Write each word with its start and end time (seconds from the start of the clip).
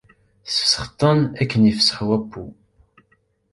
Tesfesxeḍ-ten 0.45 1.19
akken 1.41 1.69
ifessex 1.71 1.99
wabbu. 2.07 2.45